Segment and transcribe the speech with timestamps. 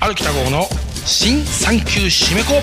[0.00, 0.62] 歩きた号の
[1.04, 2.54] 新産休締め子。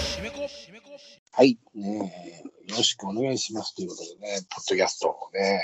[1.33, 5.61] はい、ねえ、よろしくお願いしますということでね、ポッドキャストをね、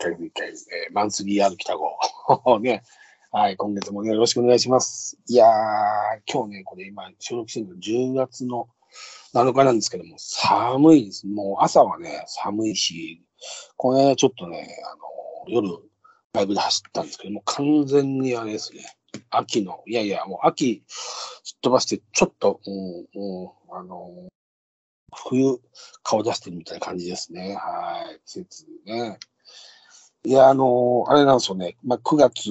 [0.00, 1.96] えー、1回目1回、えー、マンスリー歩きた号
[2.60, 2.82] ね、
[3.30, 5.16] はい、今月もね、よろしくお願いします。
[5.28, 5.50] いやー、
[6.30, 8.68] 今日ね、これ今、収録してるの10月の
[9.34, 11.26] 7日なんですけども、寒いです。
[11.26, 13.24] もう朝はね、寒いし、
[13.78, 15.02] これちょっとね、あの、
[15.48, 15.91] 夜、
[16.34, 18.82] ライブで走ったんですけどもう、完全にあれですね、
[19.30, 24.28] 秋の、いやいや、もう秋、すっ飛ばして、ちょっと、うん、うん、あの、
[25.14, 25.60] 冬、
[26.02, 27.54] 顔出してるみたいな感じですね。
[27.56, 28.20] はい。
[28.24, 29.18] 季節ね。
[30.24, 31.76] いや、あの、あれなんですよね。
[31.84, 32.50] まあ、9月、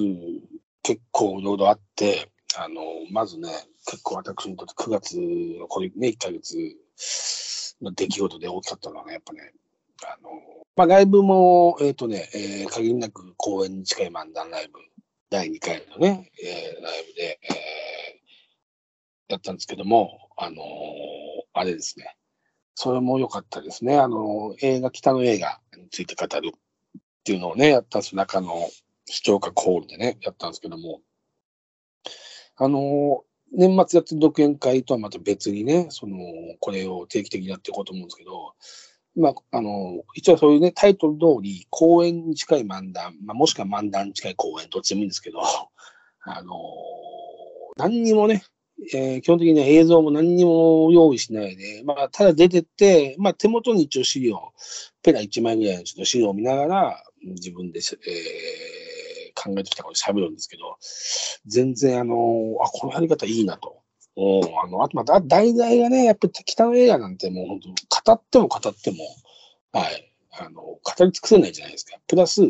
[0.84, 3.48] 結構いろいろあって、あの、まずね、
[3.86, 5.18] 結構私にとって9月
[5.58, 6.56] のこれね、1ヶ月
[7.80, 9.52] の出来事で大きかったのはね、やっぱね、
[10.04, 10.30] あの、
[10.76, 14.78] まあ、ライブも、えっ、とね、えー限りなく公演に近い漫談ライブ、
[15.30, 17.72] 第2回のね、えーライブで、えー
[19.28, 20.62] やったんですけども、あの
[21.54, 22.16] あれですね。
[22.74, 23.98] それも良かったですね。
[23.98, 28.16] あの、映画、北の映画について語るっていうのをね、やったんです。
[28.16, 28.68] 中の
[29.06, 31.00] 視聴者コールでね、やったんですけども。
[32.56, 36.16] あの、年末やってる独演会とはまた別にね、その、
[36.60, 38.54] これを定期的にやっていこうと思うんですけど、
[39.16, 45.40] まあ、あの、一応そういうね、タイトル通り、公演に近い漫談、まあ、もしくは漫談に近い公演、どっちでもいいんですけど、
[46.24, 46.54] あの、
[47.76, 48.42] 何にもね、
[48.94, 54.52] えー基本的には映像も何にも用意しないで、まあ、ただ出てって、まあ、手元に一応資料、
[55.02, 58.82] ペラ1枚ぐらいのちょっと資料を見ながら、自分で、えー
[59.34, 60.76] 考えてきたこと喋るんですけど、
[61.46, 62.14] 全然あの、
[62.62, 63.81] あ、このやり方いいなと。
[64.16, 68.98] おあの、あとまた、題材がね、やっぱり北の映画なんてもう本当、語っても語っても、
[69.72, 71.96] はい、あの、語り尽くせないじゃないですか。
[72.06, 72.42] プラス、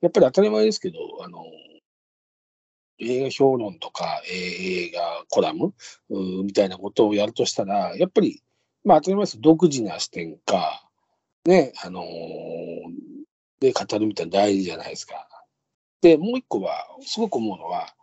[0.00, 1.44] やっぱり当たり前ですけど、あの、
[2.98, 5.74] 映画評論とか、映画コラム
[6.10, 8.42] うみたいなことをやるとしたら、やっぱり、
[8.84, 10.86] まあ当たり前です独自な視点か、
[11.46, 12.04] ね、あのー
[13.60, 15.28] で語るみたいな大事じゃないですか。
[16.00, 17.94] で、もう一個は、すごく思うのは、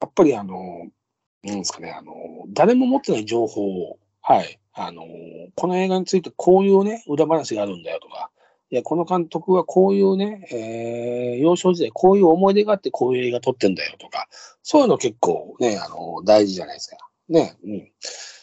[0.00, 0.99] やっぱりあのー
[1.42, 2.12] なんですかね、あの
[2.48, 5.04] 誰も持ってない情報を、はい、あの
[5.56, 8.30] この映画についてこういうね、裏話があるんだよとか、
[8.70, 14.28] いや、この監督はこういうね、えー幼少時代こういう思い出があってこういう映画撮ってんだよとか、
[14.62, 16.96] そういうの結構ね、あの、大事じゃないですか。
[17.28, 17.92] ね、うん。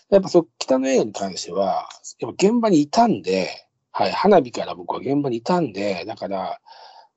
[0.10, 1.88] やっぱそう、北の映画に関しては、
[2.20, 3.50] やっぱ現場にいたんで、
[3.92, 6.60] はい、花火から僕は現場にいたんで、だから、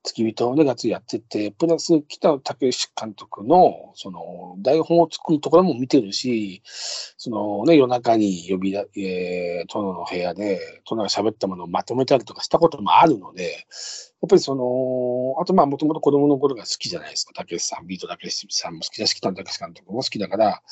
[0.02, 13.44] 付き人をね、がつやってて、プラス北野武監督の、その、台本を作るところも見てるし、そのね、夜中に呼びだ、えー、殿の部屋で、殿が喋ったものをまとめたりとかしたこともあるので、
[14.22, 17.34] やっぱりその、あとまあ、もともと子供の頃が好きじゃないですか。
[17.34, 20.62] たけしさん、ビートたけしさんも好きだし、北野たけし監督も好きだから、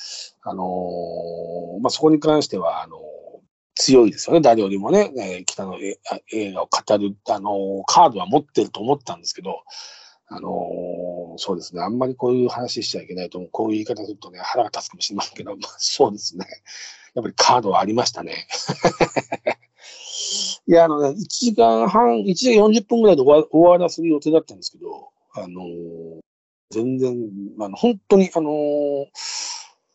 [0.43, 3.08] あのーまあ、そこに関しては、あのー
[3.79, 4.41] 強いですよね。
[4.41, 9.63] 誰よりもね、えー北の映画を語る、あのカードは持ってると思ったんですけど、
[10.27, 11.83] あのーそうですね。
[11.83, 13.41] あんまりこういう話しちゃいけないと。
[13.53, 16.45] こういう言い方するとね、腹が立つかもしれませんけど、まあ、そうですね。
[17.15, 18.49] やっぱりカードはありましたね。
[20.67, 26.19] いや、あのね、1時間半、1時間40分ぐらいで終わ終わらせる予定だったんですけど、あのー
[26.71, 27.17] 全然、
[27.61, 29.07] あの、本当に、あのー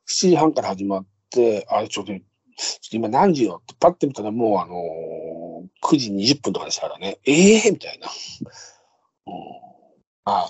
[0.07, 2.13] 7時半から始まって、あれ、ちょっと
[2.91, 3.61] 今何時よ？
[3.61, 5.43] ってパッて見たらもう、あのー
[5.81, 8.07] 9時20分とかでしたからね、ええー、みたいな。
[9.27, 9.33] うん、
[10.25, 10.47] あ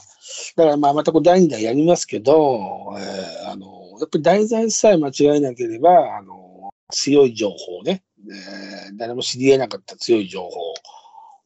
[0.55, 10.41] だからまあ、またこう第2弾やりますけど、えーあのーやっぱり題材さえ間違えなければ、あの強い情報ね、えー誰も知り得なかった強い情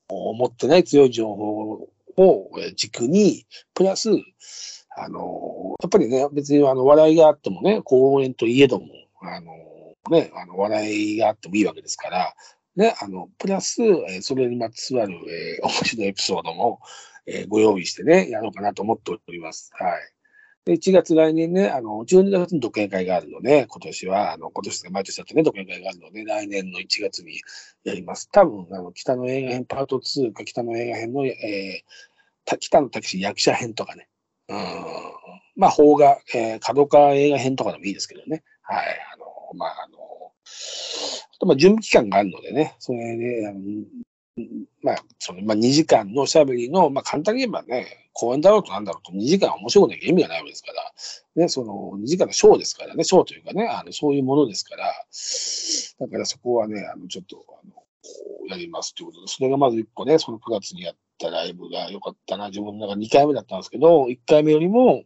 [0.09, 1.87] 報を持ってない強い情報
[2.17, 4.09] を軸に、プラス、
[4.97, 8.87] あの、やっぱりね、別にあの、笑いがあってもね、公演といえども、
[9.21, 9.51] あの、
[10.09, 12.33] ね、あの、笑いがあってもいいわけですから、
[12.75, 16.79] ね、あの、プラス、えそれにまつわる、えー面白いエピソードも、
[17.25, 19.71] えーご用意してね、やろうかなと思っております。
[19.73, 19.91] はい。
[20.65, 27.41] で、1月来年ね、あの、12月に独演会があるので、今年は、あの、今年が毎年だってね、独演会があるので、来年の1月に
[27.83, 28.29] やります。
[28.31, 32.07] 多分、あの、北の映画編パート2か北の映画編の、えー
[32.55, 34.07] 北野武役者編とかね、
[34.47, 34.57] うん、
[35.57, 38.43] まあ、邦画、えー、角川映画編とかでもいいですけどね。
[38.61, 38.85] はい。
[39.13, 39.25] あの、
[39.55, 43.59] まあ、あの、あと、まあ、準備期間があるのでね、それで、あの
[44.83, 50.91] まあ、その、まあ、2時間のおしゃべりの、まあ、簡単に言えばね、公演だろうとなんだろうと、2時間面白くなきゃ意味がないわけですから、
[51.35, 57.85] ね、その、2時間のショーですからね、ショーというかね、あの、そういうものですから、だからそこはね、あの、ちょっと、あの、こ
[58.45, 62.49] うやりますということで、それがまず1個ね、その9月にやっったライブが良かったな。
[62.49, 65.03] 自分の中2回目だったんですけど、1回目よりも、うん、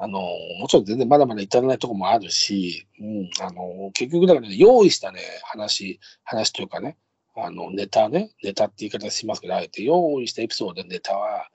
[0.00, 0.20] あの、
[0.60, 6.96] もちろん全然まだまだ至らないところもあるし、うん、あの、結局だからね、用意したね、話、話というかね、
[7.36, 11.48] あの、ネタね、ネタって言い方しますけど、あえて用意したエピソードでネタは、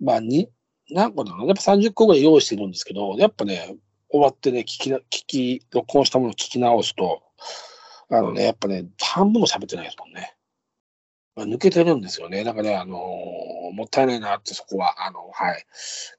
[0.00, 0.50] まあ、に、
[0.90, 3.76] 何個だろうやっぱ30個ぐらい用意してるんですけど、やっぱね、
[4.10, 7.22] 終わってね、聞き、聞き、録音したものを聞き直すと、
[8.10, 10.34] あのね、やっぱね、半分も喋ってないですもんね。
[11.38, 12.42] まあ、抜けてるんですよね。
[12.42, 15.64] だからね、あのー、もったいないなって、そこは、あの、はい。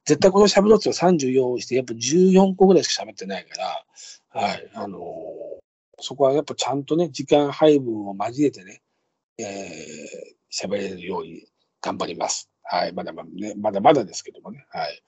[0.06, 3.58] 絶対この喋ろうって30用意して、やっぱ14個ぐらいしか喋ってないか
[4.34, 4.72] ら、はい。
[4.76, 5.02] あのー、
[6.00, 8.82] そこはやっぱちゃんとね、時間配分を交えてね、
[9.38, 11.44] えー、喋れるように
[11.82, 12.50] 頑張ります。
[12.64, 12.94] はい。
[12.94, 14.66] まだまだね、まだまだですけどもね。
[14.70, 15.02] はい。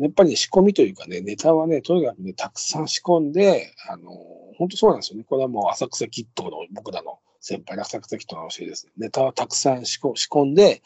[0.00, 5.24] やっぱり、ね、仕込みというかね、ネタはね、とにかくね、たくさん仕込んで、あのー、本当そうなんですよね。
[5.24, 8.88] これはもう浅草キットの僕らの先輩の浅草キットの教えです。
[8.96, 10.80] ネタはたくさん仕込んで、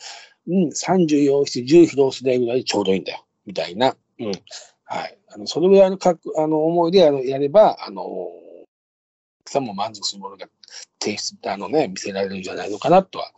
[0.49, 3.25] うん、30用意して10披露するぐらいちょうどいいんだよ。
[3.45, 3.95] みたいな。
[4.19, 4.33] うん。
[4.85, 5.19] はい。
[5.29, 8.03] あの、それぐらいのかあの思いでややれば、あの、
[9.45, 10.47] さんも満足するものが
[10.99, 13.33] 提出、あのね、見せられるんじゃないのかなとは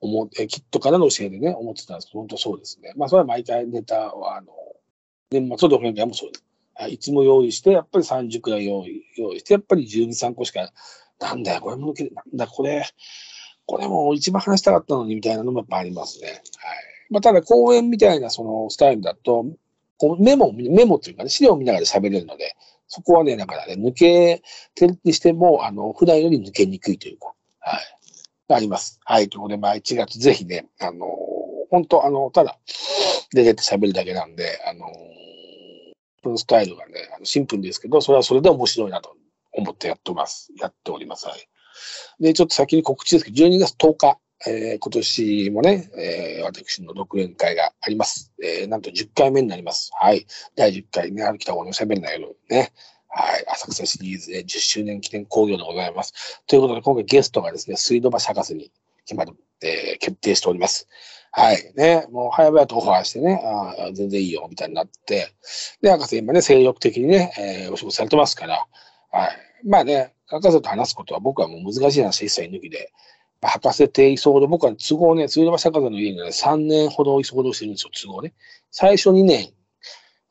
[0.00, 2.94] 思う、キットからの教えでね、思ってたんですけど、本当そうですね。
[2.96, 4.52] まあ、それは毎回ネタは、あの、
[5.30, 6.44] 年末の独演会もそうです。
[6.88, 10.72] いつも用意して、やっぱり30くらい用意用意して、やっぱり12、3個しか
[11.20, 12.84] なんだよ、これも抜ける、なんだ、これ、
[13.66, 16.28] これも一番話したかったのにみたいなのもやっぱありますね。
[16.28, 16.38] はい。
[17.10, 19.46] まあ、ただ講演みたいなそのスタイルだと、
[19.96, 22.56] こうメモ、メモっていうかね、資料を見ながら喋れるので、
[22.88, 24.42] そこはね、だからね、抜け
[24.74, 27.80] てるにしても、あの、普段より抜けにくいというか、はい。
[28.48, 29.00] あります。
[29.04, 29.28] はい。
[29.28, 31.06] ということで、まあ、1月ぜひね、あの、
[31.70, 32.58] 本当あの、ただ、
[33.32, 34.86] 出てて喋るだけなんで、あの、
[36.22, 39.16] このスタイルがね、あのシンプルですけど、それはそれで面白いなと
[39.54, 40.52] 思ってやってます。
[40.60, 41.26] やっております。
[41.26, 41.48] はい。
[42.20, 48.32] で、ちょっと先に告知ですけど、12月10日、えー、今年もね、えー、私の独演会があります。
[48.42, 49.90] えー、なんと10回目になります。
[49.98, 50.26] はい。
[50.54, 52.72] 第10回ね、歩きた方の喋んない夜ね。
[53.08, 53.44] はい。
[53.48, 56.42] 浅草シリーズで10周年記念興行でございます。
[56.46, 58.70] ということで、今回ゲストがですね、水道橋博士に
[59.06, 60.88] 決まる、えー、決定しております。
[61.30, 61.72] はい。
[61.74, 65.32] ね、もう早々とオファーしてね、あ全然いいよ、みたいになって、
[65.80, 68.66] で、博士今ね、精力的にね、えー、お仕事されてますから、
[69.14, 69.30] はい。
[69.64, 72.90] まあね、博士と話すことは僕はもう難しい話一切抜きで、
[73.40, 78.32] まあ、博士邸居候、僕は都合ね、鶴橋博士の家にね、3年ほど居候してるんですよ、都合ね。
[78.72, 79.52] 最初2年、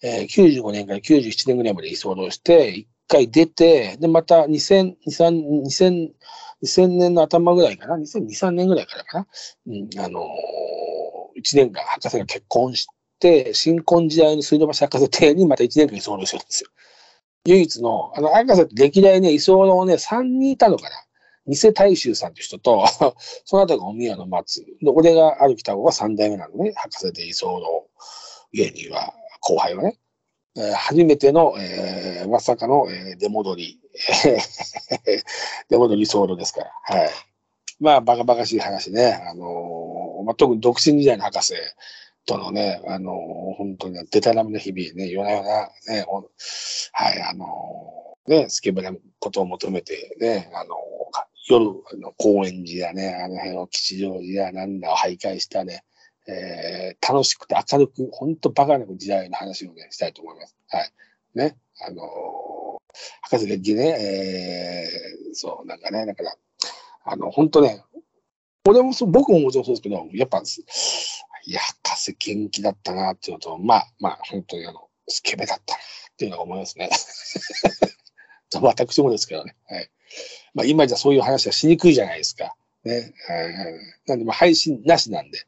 [0.01, 6.09] えー、95年から97年ぐらいまで居候して、1回出て、で、また2000、2000、2000、
[6.61, 9.27] 2000年の頭ぐらいかな、2002、3年ぐらいからかな、
[9.67, 12.87] うん、あのー、1年間博士が結婚し
[13.21, 16.69] て、新婚時代の水道橋博士邸にまた1年間居候してるんですよ。
[17.45, 20.95] 唯一の、あの、博士って歴代ね、居候ね、3人いたのかな。
[21.45, 22.85] 偽大衆さんという人と、
[23.43, 24.65] その後がお宮の松。
[24.81, 26.71] で、俺が歩きた方が3代目なのね。
[26.75, 27.89] 博士で居候
[28.53, 29.97] 芸人は、後輩はね。
[30.55, 33.79] えー、初めての、えー、まさかの、えー、出戻り。
[35.69, 36.71] 出戻り候ですから。
[36.83, 37.09] はい。
[37.79, 39.21] まあ、バカバカしい話ね。
[39.29, 41.55] あのー、まあ、特に独身時代の博士
[42.25, 43.13] とのね、あの、
[43.57, 46.05] 本当にデタラメな日々ね、夜な夜なね、
[46.91, 50.75] はい、あの、ね、スケベなことを求めてね、あの、
[51.49, 55.83] 夜、あの高円寺やね、あの辺を吉祥寺やなんだを徘徊したね、
[56.27, 60.55] えー、楽しくて明るく、本当バカな時代の話をね、したいと思います。
[60.69, 60.91] はい。
[61.35, 61.57] ね。
[61.85, 62.01] あの、
[63.23, 66.35] 博士劇ね、えー、そう、なんかね、だから、
[67.05, 67.83] あの、本当ね、
[68.65, 70.41] 俺もそう、僕ももちろんそうですけど、やっぱ、
[71.45, 76.89] いや、博士元気だったなっていうのと、まあ、まあ、本当にあの、スケベだったなっていうのが思いますね。
[78.61, 79.55] 私もですけどね。
[79.67, 79.89] はい。
[80.53, 82.55] まあ、今じゃそういう話はしにくいじゃないですか。
[82.83, 83.13] ね。
[84.07, 85.39] なんで、まあ、配信なしなんで。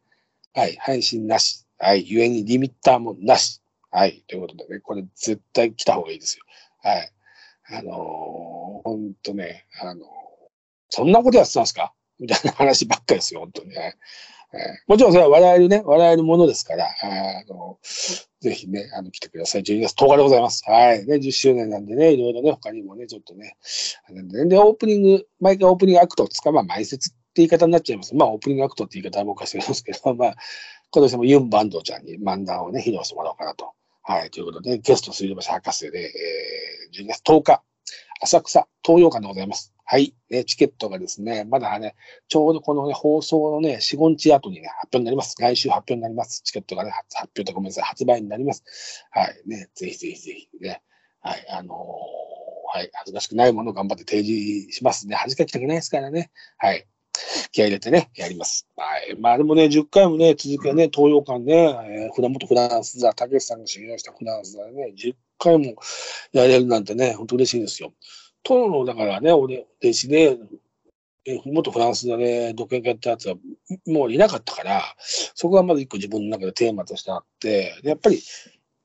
[0.53, 0.75] はい。
[0.77, 1.65] 配信なし。
[1.77, 2.03] はい。
[2.09, 3.61] ゆえにリミッターもなし。
[3.91, 4.23] はい。
[4.27, 6.45] ということでね、これ絶対来た方がいいですよ。
[6.81, 7.11] はい。
[7.67, 10.07] あのー、ほんとね、あのー、
[10.89, 11.93] そんなことやってたんですか？
[12.19, 13.95] みたいな話ばっかりですよ、本当にね。
[14.88, 17.79] もちろんそれは笑えるね、笑えるものですから、あの、
[18.41, 19.63] ぜひね、あの、来てください。
[19.63, 20.63] 12月10日でございます。
[20.69, 21.05] はい。
[21.05, 23.57] ね、10周年なんでね、いろいろね、他にもね、ちょっとね、
[24.09, 28.15] なんで、で、オープニング、毎回オープニングアクトをつか、まあ、前説って言い方になっちゃいます。
[28.15, 30.35] まあ、オープニングアクトって言い方は僕はしてるんですけど、 まあ、
[30.91, 33.71] 今年もユン・バンドちゃんに漫談をね、披露してもらおうかなと。
[34.03, 34.29] はい。
[34.29, 37.63] ということで、ゲスト水道橋博士で、えー、12月10日、
[38.22, 39.74] 浅草東洋館でございます。
[39.88, 40.15] はい。
[40.31, 41.95] ね、チケットがですね、まだね、
[42.27, 45.36] ちょうどこのね、放送のね、4、5日後にね、発表になります。
[45.39, 46.41] 来週発表になります。
[46.43, 48.63] チケットがね、発表とごめんなさい、発売になります。
[49.12, 49.41] はい。
[49.45, 50.81] ね、ぜひぜひぜひね。
[51.22, 51.45] はい。
[51.50, 52.89] あのー、はい。
[52.93, 55.15] 恥ずかしくないものを頑張って提示しますね。
[55.15, 56.31] 恥かきたくないですからね。
[56.57, 56.88] はい。
[57.51, 58.67] 気合入れてね、やります。
[58.75, 59.15] はい。
[59.19, 65.75] まあでもね、10回もね、続けね、東洋館ね、えー、船本フランス座、たけしさんが修行したフランス座ね、10回も
[66.32, 67.94] やれるなんてね、本当嬉しいですよ。
[68.44, 70.38] 殿の、だからね、俺、弟子で、
[71.27, 73.36] え元フランス座で独演会やったやつは
[73.88, 78.22] もういなかったから、そこがまず一個自分の中でテーマとしてあって、でやっぱり、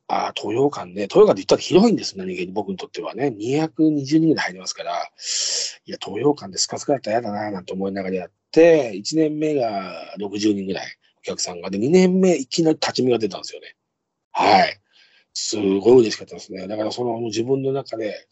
[0.09, 3.29] ああ、東洋館ね、東洋館って言ったら広いんですよ、何気に僕にとってはね。
[3.29, 4.93] 220人ぐらい入りますから、
[5.85, 10.87] いや、東洋館でスカスカだったら嫌だな、なんて思いながらやって、1年目が60人ぐらい
[11.19, 13.77] お客さんが、で、2年目いきなり立ち見が出たんですよね。
[14.33, 14.81] はい。
[15.33, 16.67] すごい嬉しかったですね。
[16.67, 18.27] だからその自分の中で、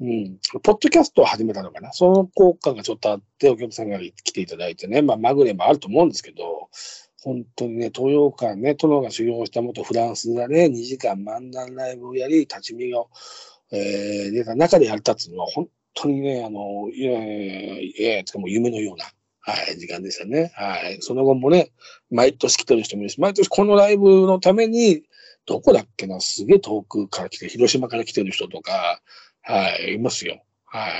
[0.00, 1.92] うん、ポッドキャストを始めたのかな。
[1.92, 6.68] その効果がちょっとあって、お客さんが来ていただいてね、まあ、まぐれもあると思うんですけど、
[7.22, 13.08] 本当にね、東洋館ね、殿が修行した元フランス座で2時間漫談ライブをやり、立ち見を、
[13.72, 19.06] えー、出た中でやれたっていうのは、本当にね、あの、いやいやいや、も夢のような、
[19.40, 20.52] はい、時間でしたね。
[20.54, 20.98] はい。
[21.00, 21.70] その後もね、
[22.10, 25.04] 毎年来てる人もいるし、毎年このライブのために、
[25.46, 29.00] どこだっけな、すげえ遠くから来て、広島から来てる人とか、
[29.42, 30.42] はい、いますよ。
[30.64, 30.92] はい。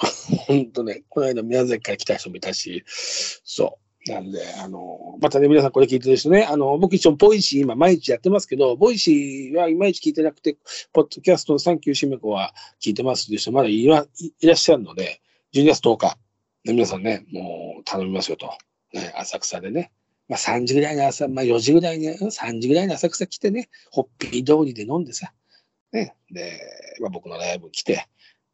[0.00, 3.88] あの、本当ね、この間宮崎から来た人もいたし、そう。
[4.10, 10.56] なんで、あの、またね、皆さんこれ聞いてる人ね、あの、僕一応、 Voicy 今毎日やってますけど、 Voicy はいまいち聞いてなくて、
[10.92, 14.02] ポッドキャストのサンキューシメコは聞いてますっていう人まだいいいら
[14.52, 15.20] っしゃるので、
[15.54, 16.18] 12月10日、
[16.64, 18.50] ね、皆さんね、もう頼みますよと。
[18.92, 19.92] ね、浅草でね。
[20.28, 25.32] まあ3時ぐらいの朝、まあ4時ぐらいに、3時ぐらいの浅草来てね、ホッピー通りで飲んでさ、
[25.92, 26.60] ね、で、
[27.00, 28.06] まあ、僕のライブ来て、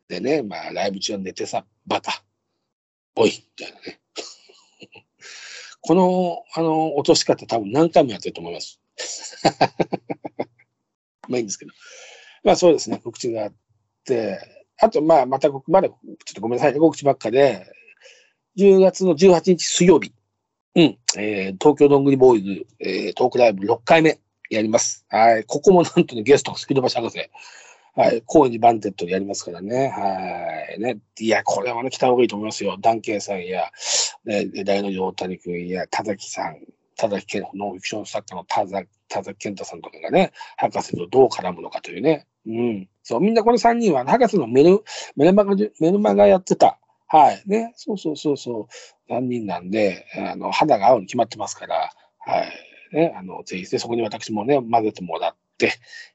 [0.08, 2.22] でね、まあ、ライブ中は寝てさ、バカ、
[3.16, 4.00] おい、みたいなね。
[5.80, 8.80] この、あの、落とし方多分何回もやってると思います。
[11.28, 11.72] まあいいんですけど。
[12.44, 13.54] まあそうですね、告知があっ
[14.04, 14.38] て、
[14.78, 17.66] あと、まあ、また、まだ、ちょっとごめんなさいね、告知ばっかで、
[18.56, 20.12] 10月の18日水曜日、
[20.76, 24.18] うん、えー、東京どんぐりボーイズ、えー、トークライブ6回目
[24.50, 25.06] やります。
[25.08, 25.44] はい。
[25.44, 27.18] ここもなんとね、ゲスト、スピードバシ博士。
[27.94, 28.22] はい。
[28.26, 29.88] 高円寺パンディットでやりますからね。
[29.88, 30.80] はい。
[30.80, 30.98] ね。
[31.20, 32.76] いや、これはね、来た方がいいと思いますよ。
[32.80, 33.70] ダンカンさんや、
[34.24, 36.58] ね、大の大谷君や、田崎さん、
[36.96, 42.26] 田崎健、ノンフィクション作家の田崎、田崎健太さんとかがね、博士とどう絡むのかというね。
[42.46, 42.88] うん。
[43.04, 44.82] そう、みんなこの3人は、博士のメル、
[45.14, 46.80] メルマガ、メルマガやってた。
[47.06, 47.42] はい。
[47.46, 47.72] ね。
[47.76, 48.68] そうそうそうそ
[49.08, 49.12] う。
[49.12, 52.96] 3人なんで、あの、肌が合うに決まってますから、はい。
[52.96, 55.72] ね、あの、ぜひね、そこに私もね、混ぜてもらって、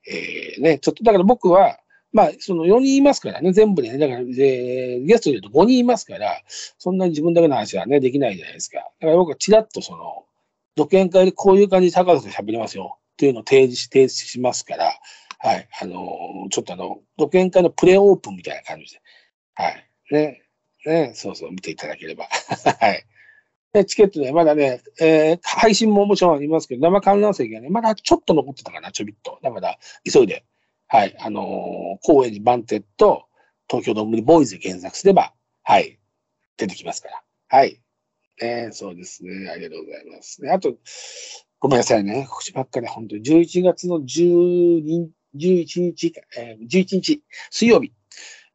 [0.07, 1.79] えー、ね、ちょっと、だから僕は、
[2.11, 8.77] まあ、その4人いますからね、全部でね、だから、えー、ゲストで言うと5人いますから、そんなに自分だけの話はね、できないじゃないですか。
[8.77, 10.25] だから僕はちらっとその、
[10.75, 14.93] 独演会でこういう感じで高田と喋りますよっていうのを提示し、提示しますから、
[15.39, 19.01] はい、あのー、ちょっとあの、独演会のプレオープンみたいな感じで、
[19.55, 20.41] はい、ね、
[20.85, 22.25] ね、そうそう、見ていただければ。
[22.79, 23.05] はい。
[23.73, 29.39] で、チケットね、まだね、えー、配信ももちろんありますけど、生観覧席がね、まだちょっと残ってたかな、ちょびっと。
[29.43, 29.77] だから、
[30.11, 30.45] 急いで、
[30.87, 33.25] はい、あのー、高円寺パンディット、
[33.69, 35.33] 東京どんぐりボーイズで検索すれば、
[35.63, 35.99] はい、
[36.57, 37.23] 出てきますから。
[37.49, 37.79] はい。
[38.41, 40.41] えー、そうですね、ありがとうございます。
[40.49, 40.77] あと、
[41.59, 47.93] ごめんなさいね、告知ばっかり、本当に、11月の12 11日、えー、11日、水曜日、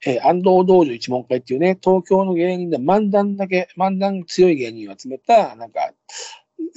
[0.06, 5.92] えー、安藤道場一問会っていうね、東京の芸人で漫談だけ、漫談強い芸人を集めた、なんか、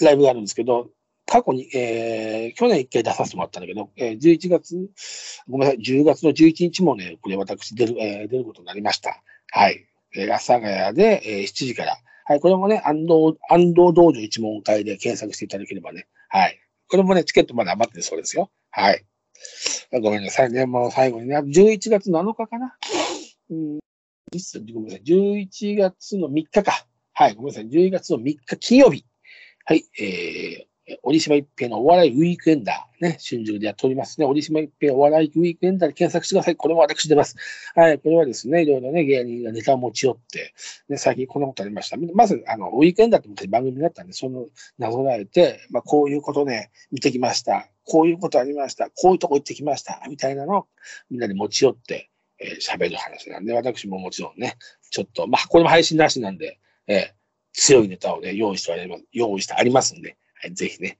[0.02, 0.90] ライブがあるんですけど、
[1.26, 4.90] 過去に、えー、去年一回出させてもらったんだけど、えー、11月、
[5.48, 9.22] ごめんなさい、10月の11日もね、これ私出る、えー、出ることになりました。
[9.52, 9.86] はい。
[10.16, 11.98] えー、阿佐ヶ谷で、えー、7時から。
[12.26, 16.08] はい、これもね、安藤、安藤道場一問会で検索していただければね。
[16.30, 16.60] はい。
[16.90, 18.50] これもね、チケットまだ余ってるそうですよ。
[18.70, 19.06] はい。
[20.02, 20.66] ごめんなさいね。
[20.66, 22.76] もう最後にね、11月7日かな。
[23.50, 23.80] うん、
[24.74, 25.04] ごめんなさい。
[25.04, 26.86] 11月の3日か。
[27.14, 27.68] はい、ごめんなさい。
[27.68, 29.06] 11月の3日金曜日。
[29.66, 33.06] はい、えー、折島一平のお笑いウィークエンダー。
[33.06, 34.26] ね、新宿でやっておりますね。
[34.26, 36.56] 折島一平お笑いウィークエンダーで検索してください。
[36.56, 37.36] これも私出ます。
[37.76, 40.54] はい、これはですね、いろいろね、芸人がネタを持ち寄って、
[40.90, 41.98] ね、最近こんなことありました。
[42.14, 47.70] まず、あの、ウィークエンダーって番組だったんで、その、なぞらえて、まあ、こういうことね、見てきました。
[47.86, 48.90] こういうことありました。
[48.90, 50.02] こういうとこ行ってきました。
[50.10, 50.68] みたいなのを
[51.10, 54.58] みんなで持ち寄って、えー、喋る話なんで、私ももちろんね、
[54.90, 57.18] ちょっと、まあ、これも配信なしなんで、えー、
[57.54, 61.00] 強いネタをね、用意してあります、用意してありますんで、はい、ぜひね。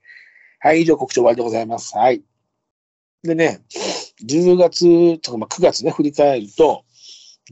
[0.60, 1.96] はい、以上告知終わりでございます。
[1.96, 2.22] はい。
[3.22, 3.60] でね、
[4.24, 6.84] 10月とか、まあ、9月ね、振り返ると、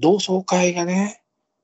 [0.01, 1.23] 同窓会がね、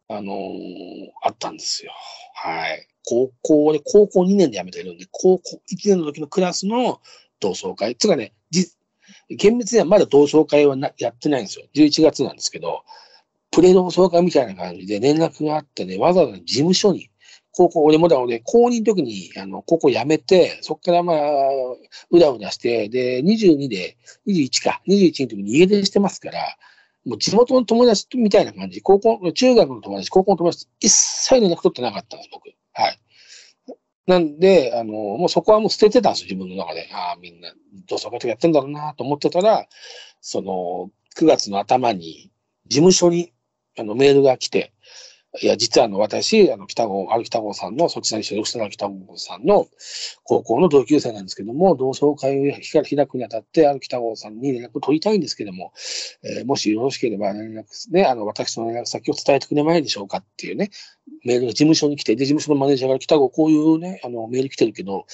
[0.09, 1.93] あのー、あったんですよ。
[2.35, 2.89] はい。
[3.05, 7.01] 高校で、高校2年で辞めてるんで、高校1年の時のクラスの
[7.41, 7.97] 同窓会。
[7.97, 8.69] つうかね、じ
[9.29, 11.67] 厳密にはまだ同窓会はなやってないんですよ。
[11.75, 12.83] 11月なんですけど、
[13.51, 17.11] プレ同窓会みたいな感じで連絡があってね、わざわざ事務所に、
[17.53, 21.17] 高校、俺もだ、俺、高2の時に、あの、高校辞めて、そこからまあ、
[22.11, 26.41] うだうだして、で、22で、21か、21の時に家出してますから、
[27.05, 32.49] もう地元の友達みたいな感じ、高校、中学の友達、高校の友達、一切連絡取ってなかったんです、僕。
[32.73, 32.99] はい。
[34.07, 36.89] なんで、あの、もうそこはもう捨ててたんですよ、自分の中で。
[36.93, 37.53] ああ、みんな、
[37.87, 39.67] 同窓会とやってんだろうなと思ってたら、
[40.21, 42.31] その、9月の頭に、
[42.67, 43.33] 事務所に、
[43.79, 44.73] あの、メールが来て、
[45.41, 49.67] いや、実はあの、私、あの、北郷、ある北郷さんの、そちらに所属してる北郷さんの
[50.25, 55.73] 高校の同級生なんですけども、同窓会を開くにあたって、ある北郷さんに連絡を取りたいんですけども、
[56.23, 60.71] えー、もしよろしければ連絡ね、あの、私の連絡先を伝えてくれないでしょうかっていうね、
[61.25, 65.07] メールが事務所に来て、で、事務所のマネージャーが北郷、こういうね、あの、メール来てるけど、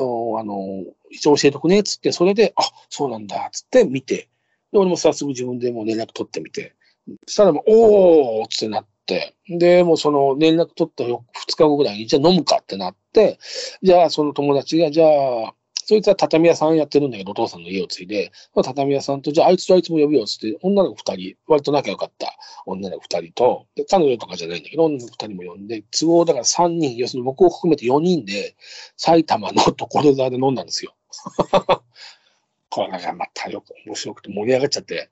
[0.00, 0.02] あ
[0.44, 4.30] の、一応教えとくね、つって、それで、あ、そうなんだ、つって見て、
[4.72, 6.74] で、俺も早速自分でもう連絡取ってみて、
[7.26, 8.97] したらもう、おーつってなって、
[9.48, 11.20] で、もうその連絡取った2
[11.56, 13.38] 日後ぐらいに、じゃあ飲むかってなって、
[13.82, 15.54] じゃあその友達が、じゃあ、
[15.88, 22.36] そいつは畳屋さんやってるんだけど、お父さんの家を継いで、まあ畳屋さんと、じゃああいつとあいつも呼ぶよっ、つって、女の子二人、割と仲良かった
[22.66, 28.54] 女の子二人と、で、彼女とかじゃないんだけど、女の子二人も呼んで、都合だから三人、要するに僕を含めて四人で、
[28.98, 30.94] 埼玉の所沢で飲んだんですよ。
[32.68, 35.08] これがまたよく面白くて盛り上がっちゃって、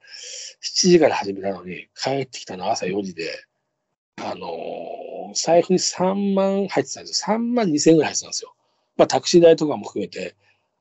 [0.63, 3.46] 7時から始めたのに、帰ってきたの朝4時で、
[4.23, 7.37] あのー、財布に3万入ってたんですよ。
[7.37, 8.55] 3万2千円ぐらい入ってたんですよ。
[8.97, 10.37] まあタクシー代とかも含めて、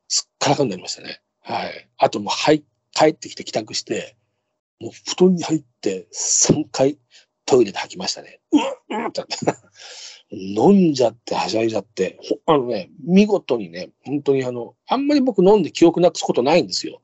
[0.07, 1.21] すっからかになりましたね。
[1.41, 1.89] はい。
[1.97, 2.63] あともう、はい、
[2.93, 4.15] 帰ってきて帰宅して、
[4.79, 6.97] もう布団に入って3回
[7.45, 8.39] トイレで吐きましたね。
[8.51, 9.23] うんうんって。
[10.31, 17.01] 飲んじゃってはしゃいじゃって、あのね、見事にね、本当にあの、あんまり僕飲んで記憶なくすことないんですよ。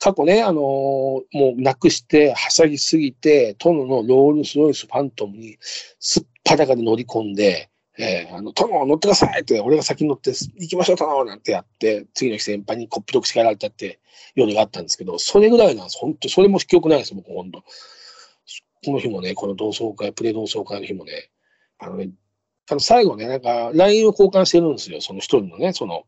[0.00, 1.24] 過去ね、あのー、も
[1.56, 13.98] うなくして、はしゃぎすぎて、殿のロールスロイスファントムにすっぱだかで乗り込んで、えー、あの、殿乗ってくださいって、俺が先に乗って、行きましょう、殿なんてやって、次の日先輩にこっぴどく叱られたって
[14.36, 15.98] 夜があったんですけど、それぐらいなんです。
[15.98, 17.60] 本当それも記憶ないです、僕、本当
[18.84, 21.30] この日もね、この同窓会、プレ同窓会の日もね、
[21.78, 22.10] あのね、
[22.70, 25.00] あの最後ね、なんか LINE を交換してるんですよ。
[25.00, 26.04] その一人のね、その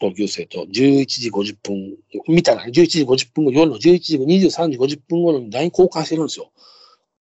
[0.00, 6.50] 同級生と11時50分、見たらね、11時50分後、夜の11時23時50分頃に LINE 交換してるんですよ。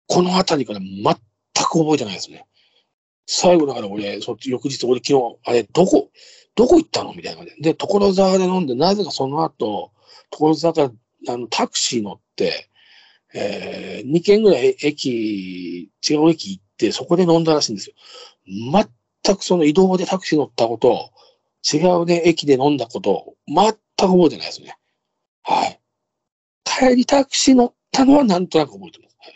[0.07, 1.17] このあたりから全く
[1.53, 2.45] 覚えてないですね。
[3.27, 6.09] 最後だから俺、そ翌日俺昨日、あれ、どこ、
[6.55, 7.13] どこ行ったの？
[7.13, 7.73] みたいな感じで。
[7.73, 9.91] で、所沢で飲んで、なぜかその後、
[10.31, 10.91] 所沢から
[11.33, 12.69] あのタクシー乗って、
[13.33, 17.95] えー、2軒ぐらい駅、違う駅行って、そこで飲んだらしいんですよ。
[18.49, 21.11] 全くその移動でタクシー乗ったこと、
[21.71, 24.77] 違うね、駅で飲んだこと、全く覚えてないですね。
[25.43, 25.79] はい。
[26.65, 29.17] 帰りタクシー乗ったのはなんとなく覚えてます。
[29.19, 29.31] は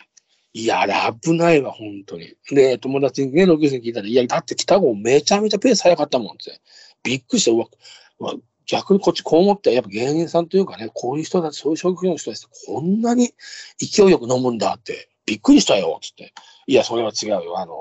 [0.54, 2.34] い、や、あれ危ないわ、本当に。
[2.50, 6.60] で、友達にね、同級生に聞いたら、いや、だって北郷めちゃめちゃペース早かったもんって。
[7.02, 7.66] びっくりして、うわ、
[8.20, 8.34] うわ
[8.66, 13.34] 逆にこっちこう思って、やっぱ芸人さんというかね、こういう人たち、そういう職業の人たちってこんなに
[13.78, 16.32] 勢いよく飲むんだって、びっくりしたよ、つって。
[16.66, 17.58] いや、それは違うよ。
[17.58, 17.74] あの、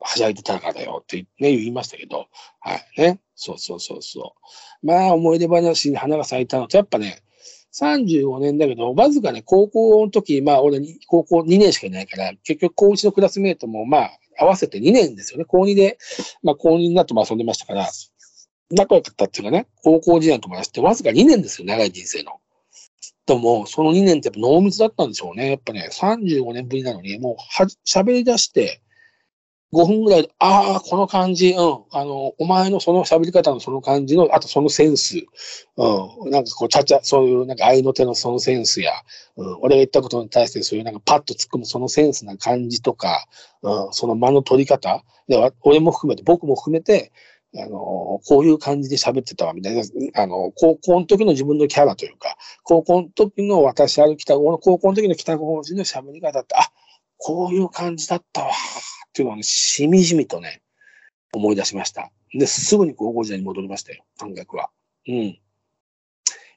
[0.00, 2.26] はしゃいでたからだよってね、言いましたけど、
[2.60, 3.20] はいね。
[3.34, 4.34] そうそうそうそ
[4.82, 4.86] う。
[4.86, 7.22] まあ、思い出話に花が咲いたのと、やっぱね、
[7.72, 15.44] 35年だけど、わずかね、高校の時、まあ、俺、高校2年しかいないから、結局、高1のクラスメートも、まあ、合わせて2年ですよね。
[15.44, 15.98] 高2で、
[16.42, 17.88] まあ、高2になっても遊んでましたから、
[18.70, 22.40] 仲良かったっていうかね、高校時代の友達ってわずか2年ですよ、長い人生の。
[23.26, 25.50] とも、その2年ってやっぱ濃密だったんでしょうね。
[25.50, 28.80] やっぱね、35年ぶりなのに、もうは、喋り出して、
[29.72, 35.18] 5分ぐらいで、ああ、この感じ、うん、あの、お前のその喋り方のその感じの、あとそのセンス、
[35.76, 38.92] うん、なんかこう、ちゃちゃ、そういうなんか愛の手のそのセンスや、
[39.36, 43.26] うん、俺が言ったことに対してそういうなんかパッと突っ込むそのセンスな感じとか、
[43.62, 47.12] うん、その間の取り方、で、俺も含めて、僕も含めて、
[47.56, 49.82] あの、こういう感じで喋ってたわ、みたいな、
[50.14, 56.70] あの、高校の時の自分のキャラというか、高校の時の私ある北郷の高校の時の北郷人の喋り方って、あ、
[57.22, 60.62] こういう感じだったわ、っていうのをね、しみじみとね、
[61.34, 62.10] 思い出しました。
[62.32, 64.70] で、すぐに高校時代に戻りましたよ、感覚は。
[65.06, 65.38] うん。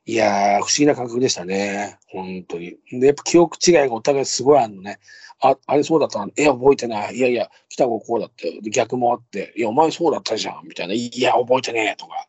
[0.05, 1.97] いやー、不思議な感覚でしたね。
[2.07, 2.77] 本当に。
[2.91, 4.99] で、やっぱ記憶違いがお互いすごいあるのね。
[5.41, 7.15] あ、あれそうだったえ、覚えてない。
[7.15, 8.61] いやいや、北郷こうだって。
[8.61, 9.53] で、逆もあって。
[9.57, 10.67] いや、お前そうだったじゃん。
[10.67, 10.93] みたいな。
[10.93, 11.95] いや、覚えてねえ。
[11.97, 12.27] とか。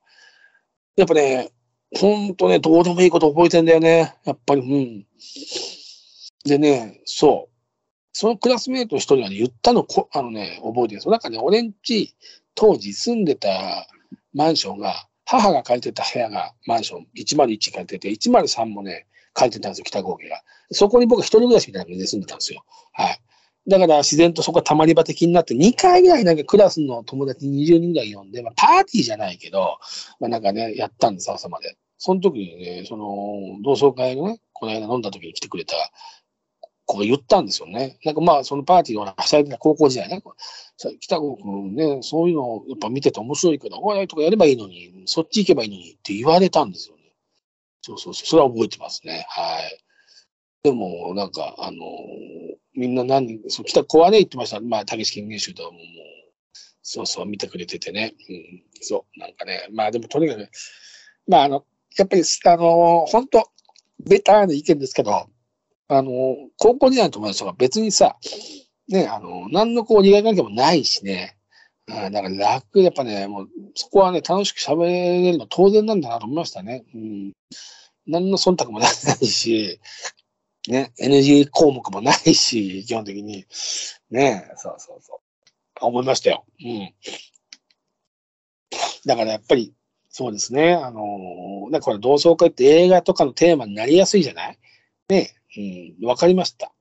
[0.97, 1.51] やっぱね、
[1.97, 4.15] ほんとね、どうでもいいこと覚えてんだよね。
[4.25, 5.07] やっぱり、うん。
[6.45, 7.54] でね、そう。
[8.15, 11.05] そのクラスメイト一人がね、言ったのこ、あのね、覚えてるんです？
[11.07, 11.11] よ。
[11.11, 12.15] なんかね、俺んち、
[12.55, 13.89] 当時住んでた
[14.33, 20.43] マンションが、母が借りてた部屋がマンション101借りてて、103もね、借りてたんですよ、北合家が。
[20.71, 22.65] そこに僕一人暮らしみたいな感じで住んでたんですよ。
[22.93, 23.21] はい。
[23.67, 29.79] だから自然とそこがたまり場的になって、2回ぐらいなんかクラスの友達20人ぐらい呼んで、まあ、パーティーじゃないけど、
[30.21, 31.77] まあなんかね、やったんです、朝まで。
[31.99, 35.75] その時にね、その、同窓会のね、この間飲んだ時に来てくれた
[36.87, 37.99] 子が言ったんですよね。
[38.05, 40.23] なんかまあ、そのパーティーをはしゃいでた高校時代ね。
[41.01, 47.03] 北郷君ね、そういうのをやっぱ見てて面白いけど、お笑いとかやればいいのに、そっち行けばいいのにって言われたんですよね。
[47.83, 49.27] そうそうそう、それは覚えてますね。
[49.29, 49.85] はい。
[50.63, 51.79] でも、なんか、あの
[52.75, 54.61] みんな何、そう、来た子はね、言ってました。
[54.61, 55.81] まあ、たけし研究集とかもう、
[56.83, 58.15] そうそう、見てくれててね。
[58.29, 59.69] うん、そう、なんかね。
[59.73, 60.49] まあ、でも、とにかく、
[61.29, 61.65] まあ、あの、
[61.97, 63.49] やっぱり、あの本当
[64.01, 65.29] ベターな意見ですけど、
[65.89, 66.11] あの
[66.59, 68.17] 高校時代の友達とか別にさ、
[68.89, 71.37] ね、あの、何のこう、利害関係もないしね。
[71.91, 76.85] あだから楽、やっぱね、もう、そこはね、楽しく喋れるの当然なんだなと思いましたね。
[76.95, 77.33] うん。
[78.07, 79.81] 何の忖度もないし、
[80.69, 83.47] ね、NG 項目もないし、基本的に。
[84.11, 85.19] ね、そうそうそう。
[85.81, 86.45] 思いましたよ。
[86.63, 86.95] うん。
[89.07, 89.75] だからやっぱり、
[90.09, 90.75] そうですね。
[90.75, 94.59] あのー、だから同窓会って映画とかのテーマになりやすいじゃない？
[95.09, 96.73] ね、うん、わかりました。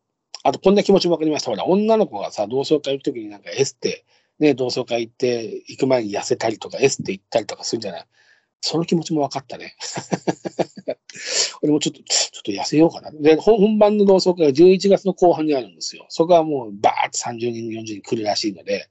[0.44, 1.52] あと、こんな気持ちもわかりました。
[1.52, 4.06] ほら、女の子がさ、同窓会行くときになんかエステ、
[4.40, 8.06] ね、同窓会行って、行く前に痩せたりとか、エステ行ったりとかするじゃない
[8.66, 9.76] その気持ちも分かったね。
[11.62, 13.12] 俺もちょっと、ちょっと痩せようかな。
[13.12, 16.06] で、本番の同窓会が11月の後半にあるんですよ。
[16.10, 18.90] そこはもうバーッと30人、40人来るらしいので、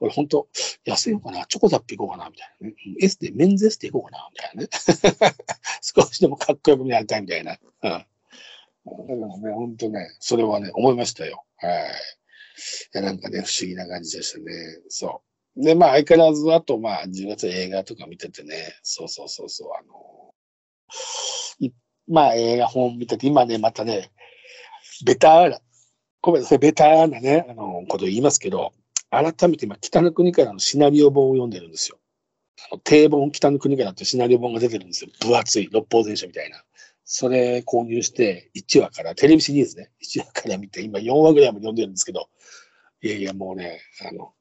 [0.00, 0.48] 俺本当、
[0.84, 2.74] 痩せようかな、チョコザップ行こうかな、みたいなね。
[3.00, 5.34] エステ、メンズエステ行こうかな、みたいなね。
[5.80, 7.58] 少しでもかっこよくなりたいみたいな。
[7.82, 8.06] うん。
[8.86, 11.44] だからね、本当ね、それはね、思いましたよ。
[11.56, 11.72] はい。
[11.72, 11.86] い
[12.92, 14.52] や、なんかね、不思議な感じでしたね。
[14.88, 15.22] そ
[15.56, 15.64] う。
[15.64, 20.34] で、まあ、相変わらず、あと、まあ、10月映画とか見ててね、そうそうそうそう、あの
[22.06, 24.10] まあ、映画本見てて、今ね、またね、
[25.04, 25.60] ベターな、
[26.20, 28.72] ごめんなさい、ベターなね、あの、こと言いますけど、
[29.10, 31.98] 改めて今、北の国からのシナリオ本を読んでるんですよ。
[32.70, 35.10] あの定本北の国からってシナリオ本が出てるんですよ。
[35.20, 36.62] 分厚い、六法全書みたいな。
[37.04, 42.28] それ購入して、1話から、テレビシリーズね、1話から見て、今4話ぐらいも読んでるんですけど、
[43.02, 44.32] いやいや、もうね、あの、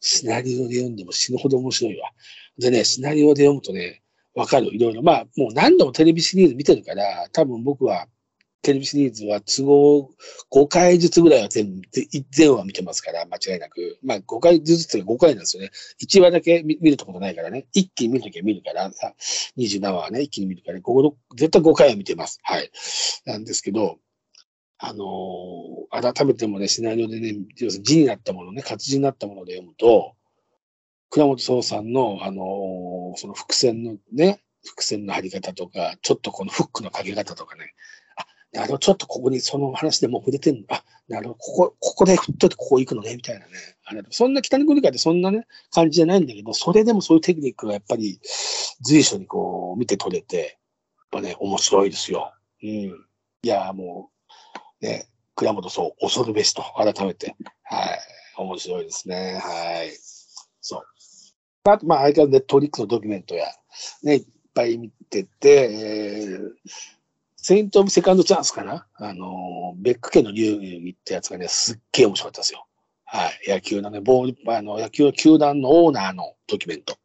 [0.00, 2.10] シナリオで読んでも死ぬほど面白いわ。
[2.58, 4.02] でね、シナリオで読むとね、
[4.34, 5.02] わかる、いろいろ。
[5.02, 8.06] まあ、もう何度もテレビシリーズ見てるから、多分僕は
[8.62, 10.10] テレビシリーズは都合
[10.50, 11.82] 5回ずつぐらいは全部
[12.30, 13.98] 全話見てますから、間違いなく。
[14.02, 15.70] まあ5回ずつ5回なんですよね。
[16.00, 17.66] 1話だけ見るとことないからね。
[17.72, 19.14] 一気に見るときは見るから、さ、
[19.58, 22.38] 27話はね、一気に見るから、ここ絶対5回は見てます。
[22.42, 22.70] はい。
[23.26, 23.98] なんですけど、
[24.78, 27.34] あのー、改めてもね、シナリオでね、
[27.82, 30.14] 字になったものね、活字になったもので読むと、
[31.10, 37.74] 倉本壮さんの、あのー、その伏線のね、伏線の張り方とか、ちょっとこのフックのかけ方とかね、
[38.52, 40.64] なるほど、ちょっとここにその話でもう触れてんの。
[40.68, 43.52] あ、なるほど、ここ、ここで振っといてここ行くのね、みたいなね。
[43.84, 48.20] あれそんな北に来るかってそんなね、感じじゃないんだけど、それでもそういうテクニックがやっぱり
[48.82, 50.48] 随所にこう見て取れて、やっ
[51.10, 52.34] ぱね、面白いですよ。
[52.62, 52.68] うん。
[52.68, 52.94] い
[53.42, 54.10] や、も
[54.80, 57.34] う、ね、倉本そう、恐るべしと、改めて。
[57.62, 57.98] はい。
[58.36, 59.40] 面白いですね。
[59.42, 59.90] はい。
[60.60, 60.84] そう。
[61.64, 63.46] あと、まあ、相変わらずネットリックのドキュメントや、
[64.02, 66.50] ね、いっぱい見てて、えー、
[67.42, 68.86] セイント・オブ・セカンド・チャンスかな？
[68.94, 72.66] あの、ベック家の流儀ってやつがね、すっげえ面白かったですよ。
[73.04, 73.50] はい。
[73.50, 76.96] 野球のね、ボール、あの、野球球団のオーナーのドキュメント。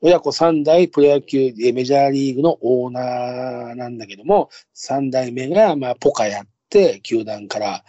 [0.00, 7.84] 親子3代プロ野球、メジャーリーグのオーナーなんだけども、3代目が、まあ、ポカやって、球団から、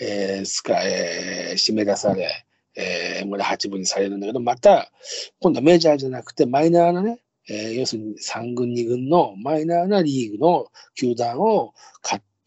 [0.00, 4.92] えー、スカ、えー、締め出され、えー、村八分にされるんだけど、また、
[5.40, 11.74] 今度はメジャーじゃなくて、マイナーなね、えー、要するに3軍2軍のマイナーなリーグの球団を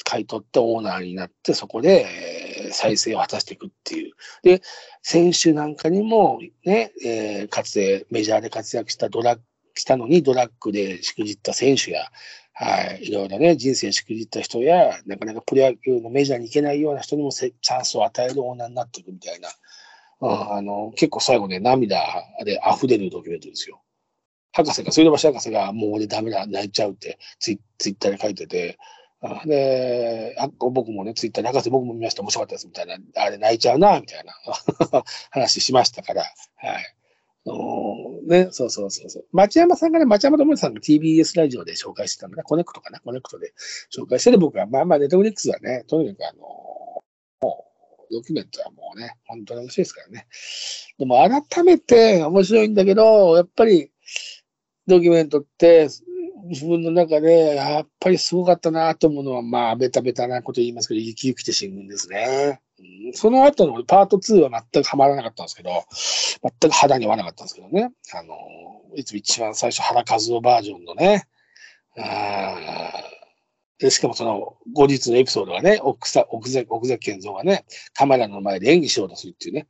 [0.03, 4.13] 買い取ってオーナーになって、そこで再生を果たしていくっていう。
[4.43, 4.61] で、
[5.01, 12.11] 選手なんかにもね、えー、かつてメジャーで活躍したドラッグ、したのにドラッグでしくじった選手や、
[12.53, 19.49] はい、いろいろね、人生しくじった人や、なかなかプロ野球のメジャーに行けないような人にもチャンスを与えるオーナーになっていくみたいな、
[20.19, 22.03] うん、あの、結構最後ね、涙
[22.43, 23.81] で溢れるドキュメントですよ。
[24.51, 28.77] 博士が、水道橋博士がもう俺ダメだ、泣いちゃうってツイツイッターで書いてて、
[29.45, 32.67] で、あ僕もね、ツイッターで博士僕も見ました、面白かったです。
[32.67, 34.33] みたいな、あれ泣いちゃうな、みたいな。
[35.29, 36.23] 話しましたから、
[36.55, 36.95] はい。
[38.27, 39.25] ね、そうそうそうそう。
[39.31, 43.53] 町山さんがね、町山智さんが TBS ラジオで紹介してたのね、コネクトかな、コネクトで
[43.95, 46.39] 紹介してる僕は、まあまあ、ネットフリックスはね、とにかくあの、
[47.41, 47.65] も
[48.09, 50.27] う、ドキュメントはもうね、本当に面白いですからね。
[50.99, 53.91] でも改めて面白いんだけど、やっぱり、
[54.87, 55.89] ドキュメントって、
[56.47, 62.61] 自分の中で、やっぱりすごかったなと思うのは、まあ、ベタベタなこと言いますけど、生き生きて新聞ですね。
[63.13, 65.69] その後のパート2は全くハマらなかったんですけど、
[66.41, 67.91] 全く肌に合わなかったんですけどね。
[68.13, 68.35] あの、
[68.95, 71.27] いつも一番最初原和夫バージョンのね、
[71.97, 72.91] あ
[73.79, 79.67] で、しかもその、後日のエピソードがね、奥さ奥崎、奥崎健三がね、カメラの前で演技しようとするっていうね、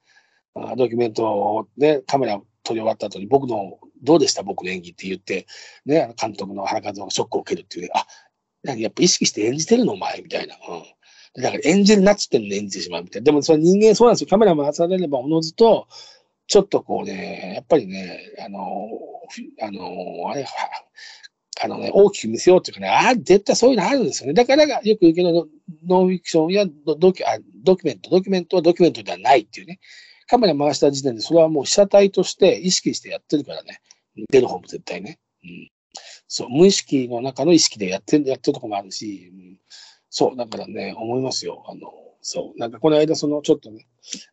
[0.75, 4.43] ドキュメントをね、カメラ撮り終わった後に僕の、どうでした？
[4.43, 5.47] 僕の演技って言って、
[5.85, 8.05] ね、監督の原和夫がショックを受けるっていうね、あ、
[8.63, 10.55] なんかやっぱ意識して演じてるのお前みたいな。
[10.55, 11.41] うん。
[11.41, 13.25] だから演じるなっつってんの演じてしまうみたいな。
[13.25, 14.27] でもそれ人間そうなんですよ。
[14.27, 15.87] カメラ回されればおのずと、
[16.47, 18.89] ちょっとこうね、やっぱりね、あの、
[19.61, 20.49] あの、あれ、は
[21.63, 24.33] あのね、大きく見せようっていうかね、ああ、絶対そういうのあるんですよね。
[24.33, 25.47] だからよく言うけど、
[25.87, 29.79] ノンフィクションやドドキュあドキュメント、ドキュメントはドキュメントではないっていうね。
[30.31, 33.81] カメラ回した時点で、それはもう被写体として意識してやってるからね。
[34.29, 35.19] 出る方も絶対ね。
[35.43, 35.69] うん。
[36.29, 39.57] そう、無意識の中の意識でやってる、やってるとこもあるし、うん、
[40.09, 41.65] そう、だからね、思いますよ。
[41.67, 41.81] あの、
[42.21, 43.87] そう、なんかこの間、その、ちょっとね、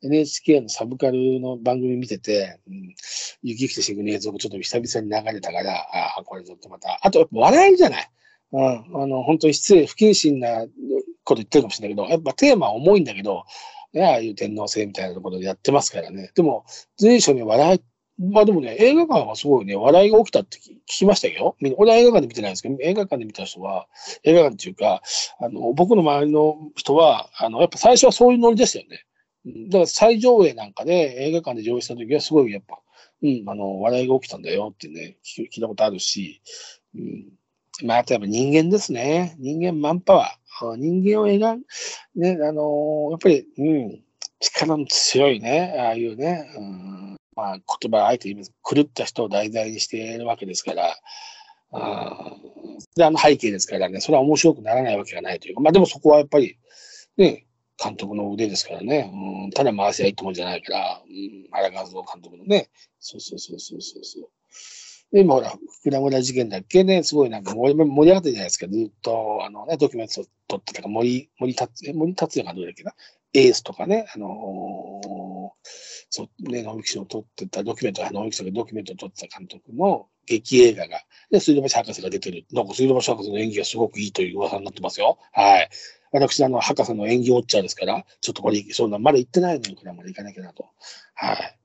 [0.04, 2.94] NHK のサブカルの番組見てて、うん、
[3.42, 8.10] 雪来てシグの映像がちょっと久々に流れたから、ああ、これちょっとまた、あと、やっぱ笑えるじゃない。
[8.52, 10.64] うん、あの、本当に失礼、不謹慎な
[11.24, 13.42] こと言ってるかもしれないけど、やっぱテーマは重いんだけど、
[13.98, 16.30] ね、ああいう天皇制みたいなところでやってますからね。
[16.34, 16.64] でも、
[16.96, 17.82] 随所に笑い、
[18.20, 21.56] まあでもね、映画館はすごいね、笑いが起きたって聞きましたよ。
[21.60, 23.86] みんな俺は映画館で見てないんですけど、映画館で見た人は、
[24.24, 25.02] 映画館っていうか、
[25.40, 29.04] あの、僕の周りの人は、あの、やっぱ最初はそういうノリでしたよね。
[29.68, 32.78] だから最上映なんかで映画館で上映した時はすごいやっぱ、
[33.22, 36.42] うん、あの、笑いが起きたんだよってね、聞聞いたことあるし、
[36.94, 37.38] うん。
[37.84, 39.36] まあ、あとやっぱ人間ですね。
[39.38, 40.37] 人間マンパワー。
[40.76, 41.66] 人間を描く、
[42.18, 44.04] ね、あのーやっぱり、うん、
[44.40, 48.52] 力の強いね、ああいうね、うん、まあ、言葉、あえて言います。
[48.68, 50.96] 狂った人を題材にしているわけですから、
[51.72, 56.58] あーで、あの背景ですからね、それは面白くならないわけがないというか、まあでもそこはやっぱり、
[57.16, 57.46] ね、
[57.82, 64.28] 監督の腕ですからね、うん、ただ回せばいいってもんじゃないから、うん、原和夫監督のね、そうそうそうそうそうそう。
[65.12, 72.94] 今ほら、福田村事件だっけね、すごいなんか盛り上がってるじゃないですか、ずっと、あのね、ドキュメントを撮ってたか、森、森達、え森達也がどうだっけな、
[73.32, 75.48] エースとかね、あのー
[76.10, 82.46] そう、ね、ノンフィクションを撮ってた、ドキュメント、ノンフィクションでドキュメントを撮ってた監督の劇映画が、で、水道橋博士が出てる。
[82.52, 85.18] なんか水道橋博士の演技がすごくいいという噂になってますよ。
[85.32, 85.68] はい。
[86.12, 90.66] 私、あの、博士の演技ウォッチャーですから、ちょっとこれ、そんな、まだ行ってないのに、これはまだ行かなきゃなと。
[91.14, 91.57] はい。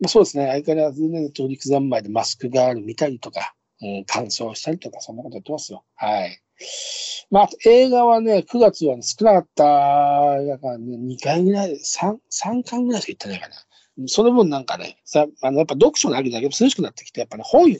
[0.00, 0.48] まあ、そうですね。
[0.48, 5.84] 相変わらずね、鳥陸三昧でマスクガール見たりとか、うん、乾燥したりとか、そんなことやってますよ。
[5.94, 6.40] はい。
[7.30, 9.64] まあ、映画はね、9月は、ね、少なかった
[10.42, 13.54] 映画館ね、2回ぐらい、3、3巻ぐらいしか行ってないかな。
[14.06, 17.76] その分なんかね、さ、あの、やっぱ読書の秋だけど涼しくなってきて、やっぱね、本、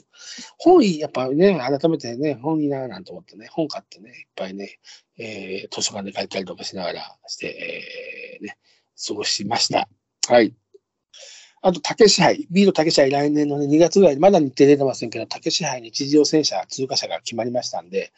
[0.57, 4.79] 本いい、やっぱね、改めてね、本いいなぁなんて思ってね、本買ってね、いっぱいね、
[5.17, 8.57] えー、図書館で借りたりとかしながらして、えー、ね、
[9.07, 9.89] 過ごしました。
[10.27, 10.53] はい。
[11.63, 12.47] あと、竹支配。
[12.49, 18.11] ビート竹支配来年の、2月ぐらいに、まだ日程出てませんけど、竹支配に地上戦車、通過者が決まりましたんで、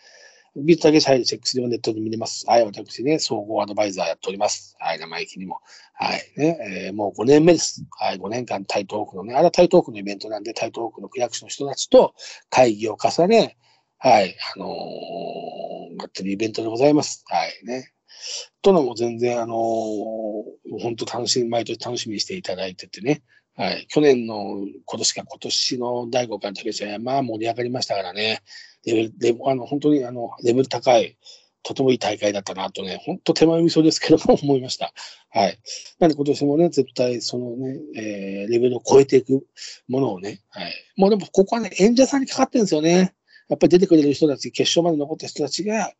[0.55, 2.45] ビート竹支配でチェックすればネットで見れます。
[2.47, 4.75] はい、私ね、総合アドバイザーやっております。
[4.79, 5.59] はい、生意気にも。
[5.93, 7.83] はい、ね、えーもう5年目です。
[7.99, 12.13] はい、5年間台東区のね、あれは台東区のイベントなんで、台東区の区役所の人たちと
[12.49, 13.57] 会議を重ね、
[13.97, 17.23] はい、あのー、やってるイベントでございます。
[17.27, 17.91] はい、ね。
[18.61, 20.33] とのも全然、あのー
[20.81, 23.21] 本当楽しみ、毎年楽しみにしていただいててね。
[23.55, 23.85] はい。
[23.87, 28.41] 去年の、今年か、今年の第5回の竹内は、まあ盛り上がりましたからね。
[28.85, 31.17] レベル、レベルあの、本当にあの、レベル高い、
[31.61, 34.93] とてもいい大会だったなとね、本当手前味噌ですけども思いました。
[35.29, 35.59] はい。
[35.99, 39.45] なんで今年もね、絶対そのね、えー、レベルを超えていく
[39.87, 40.73] ものをね、はい。
[40.97, 43.13] もうでもここはね、演者さんにかかってるんですよね。
[43.49, 45.93] やっぱり出てくれる人たち、決勝まで残った人たちが、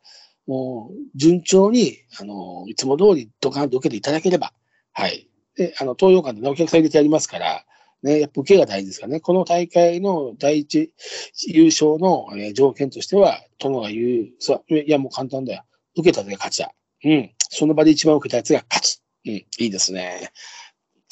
[0.48, 4.54] もう、順調に、あの、いつも通りドカンと受けていただければ、
[4.92, 5.30] はい。
[5.56, 7.66] で、あの、東洋館で、お客さん入れてやりますから、
[8.04, 9.22] ね、やっぱ受けが大事ですからね。
[9.22, 10.94] この大会の第一
[11.48, 15.64] 優勝の、えー条件としては、殿が言う、そう、いや、もう簡単だよ。
[15.96, 16.74] 受けたやつが勝ちだ。
[17.06, 17.32] うん。
[17.50, 19.02] その場で一番受けたやつが勝つ。
[19.26, 19.34] うん。
[19.34, 20.32] いいですね。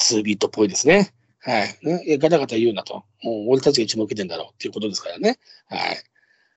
[0.02, 1.14] 2ビートっぽいですね。
[1.40, 1.78] はい。
[1.82, 3.06] ね、ガタガタ言うなと。
[3.24, 5.40] もう俺たちが一番受けてんだろうっていうことですからね。
[5.68, 5.98] はい。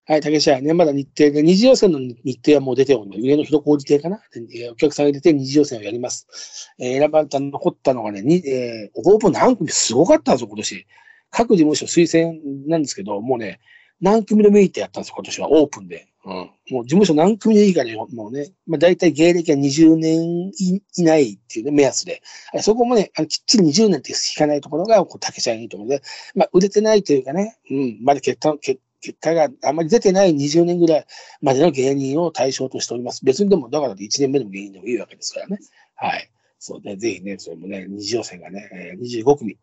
[0.06, 3.20] はい、竹下ね、まだ日程で、二次予選の日程はもう出ております。
[3.22, 4.20] 上野広小路邸かな
[4.54, 6.68] えお客さん入れて二次予選をやります。
[6.78, 10.86] えー選ばれた、残ったのがね、にえー応募何組すごかったんですよ、今年。
[11.30, 12.38] 各事務所推薦
[12.68, 13.60] なんですけど、もうね、
[14.02, 15.52] 何組でもいいってやったんですよ、今年は。
[15.52, 16.06] オープンで。
[16.26, 16.34] うん。
[16.34, 22.20] もう事務所何組でいいかね、もうね、まあ大体芸歴は20年以以内っていうね、目安で。
[22.60, 26.02] そこもね、あのきっちり20年って引かないところが、こう、竹下がいいところで、
[26.34, 31.06] まあ、売れてないというかね、うん、まだ結果、結結果があまり出てない20年ぐらい
[31.42, 33.22] までの芸人を対象としております。
[33.22, 35.58] 別にでも、だから1年目でも芸人でもいいわけですからね。
[35.94, 36.30] はい。
[36.58, 39.58] そうで、ぜひね、それもね、二次予選がね、25組、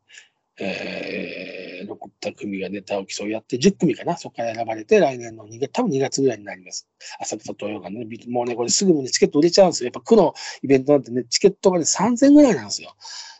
[0.59, 6.87] えー、残った組がネタを競い合って、10組かな、そこから選ばれて、来年の2月、多分2月ぐらいになります。
[7.19, 9.85] 浅草東洋館ね、もうね、これすぐにチケット売れちゃうんですよ。
[9.87, 12.95] やっぱ区のイベントなんてね、チケットがね、3000ぐらいなんですよ。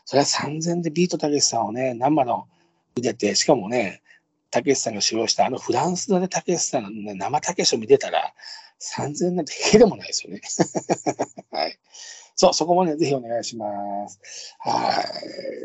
[0.06, 2.48] それは3000でビートたけしさんをね、生の
[2.96, 4.01] 見てて、しかもね、
[4.52, 8.32] たけしさんが使用したあのフランスのねたけしさんの、ね、生たけしを見てたら、
[8.82, 10.40] 3000なんてへでもないですよね。
[11.50, 11.78] はい。
[12.34, 13.66] そう、そこもね、ぜひお願いしま
[14.08, 14.56] す。
[14.58, 15.02] は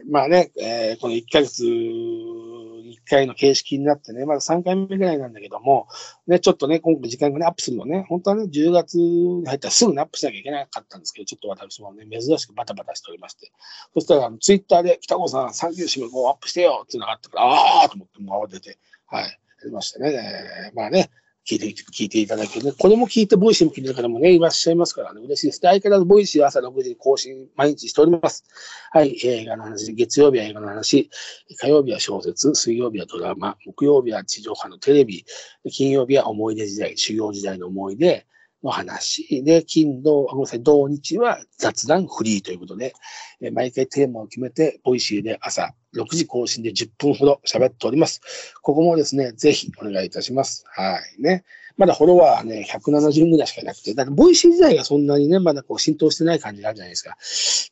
[0.06, 0.10] い。
[0.10, 5.88] まあね、えー、この1ヶ月1回の形式になってね、まだ3回目ぐらいなんだけども、
[6.28, 13.52] ね、ちょっとね、今回時間がね、アップするのね、本当はね、10月に入ったらすぐにアップしなきゃいけなかったんですけど、ちょっと私もね、珍しくバタバタしておりまして、
[13.94, 18.78] そしたら、ツイッターで、北郷さん、3 9四5アップしてよっていうのがあったから、ああと思って、もう慌てて、
[19.08, 19.30] はい、や
[19.66, 20.14] りましたね。
[20.14, 21.10] えー、まあね、
[21.48, 25.62] 聞いて、聞いていただける、これも聞いて、 Voicy も聞いてる方もね、いらっしゃいますからね、嬉しいです。
[25.62, 28.44] で相変わらず Voicy 朝6時に更新、毎日しております。
[28.92, 31.10] はい、映画の話、月曜日は映画の話、
[31.58, 35.24] 火曜日は小説、水曜日はドラマ、木曜日は地上波のテレビ、
[35.72, 38.26] 金曜日は思い出時代、修行時代の思い出、
[38.68, 42.94] の話で、金土、ごめんなさい、土日は雑談フリーということで、
[43.42, 48.22] え毎回テーマを決めて、 Voicy で朝6時更新で10分ほど喋っております。
[48.62, 50.66] ここもですね、ぜひお願いいたします。
[50.68, 51.44] はいね。
[51.78, 57.18] まだフォロワーね、170ぐらいしかなくて、だって Voicy 自体がそんなにね、まだこう浸透してない感じがあるじゃないですか。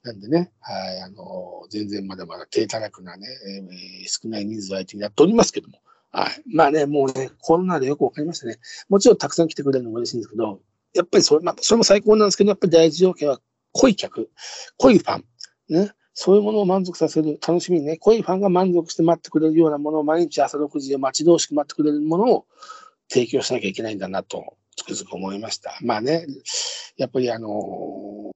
[0.04, 5.80] なんでね、はい、あの、全然まだまだ体たらくなね、えー、少ない人数相手にやっておりますけども。
[6.12, 6.44] はい。
[6.48, 8.58] まあね、もうね、コロナでよくわかりましたね。
[8.88, 10.62] もちろんたくさん来てくれるのも嬉しいんですけど、
[10.96, 13.40] やっぱりそれ、まあ、それも最高なんですけど、やっぱり第一条件は
[13.74, 14.30] 濃い客、
[14.78, 15.26] 濃いファン、
[15.70, 15.92] ね。
[16.14, 22.46] そういうものを満足させる、楽しみにね、濃いファンが満足して待ってくれるようなものを、毎日朝6時で待ち遠しく待ってくれるものを
[23.10, 25.78] 提供しなきゃいけないんだなと、つくづく思いました。
[25.82, 26.26] まあね、
[26.96, 28.32] やっぱりあの、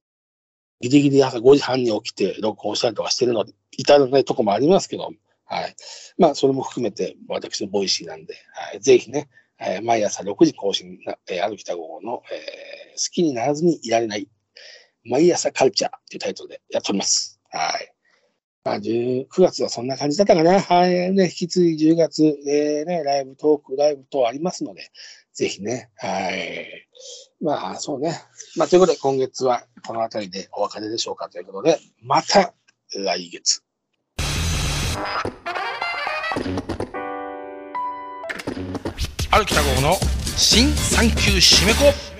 [0.82, 5.10] ギリギリ朝5時半に起きて録音したりとかしてるので、至らないとこもありますけど、
[5.44, 5.74] はい。
[6.18, 8.80] まあ、それも含めて、私の Voicy なんで、はい。
[8.80, 9.28] ぜひね、
[9.60, 14.28] えー、毎朝6時更新、えー、歩きた号の、えー、好きにならずにいられない、
[15.04, 17.40] 毎朝カルチャーっていうタイトルでやっております。
[17.50, 17.94] はい。
[18.62, 20.60] まあ、9月はそんな感じだったかな。
[20.60, 21.12] はい。
[21.12, 24.90] ね、引き継ぎ10月、えー、ね、ライブトーク、ライブ等ありますので、
[25.32, 26.88] ぜひね、はい。
[27.40, 28.20] まあ、そうね。
[28.56, 32.52] まあ、ということで、今月はこの辺りでお別れでしょうかということで、また
[32.94, 33.62] 来月。
[39.40, 39.94] 歩きた号の
[40.36, 42.19] 新産級締め子。